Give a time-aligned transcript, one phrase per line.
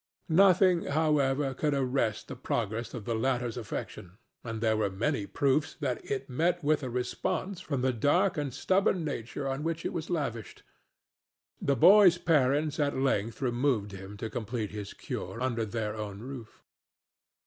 [0.29, 5.75] Nothing, however, could arrest the progress of the latter's affection, and there were many proofs
[5.75, 9.93] that it met with a response from the dark and stubborn nature on which it
[9.93, 10.63] was lavished.
[11.61, 16.63] The boy's parents at length removed him to complete his cure under their own roof.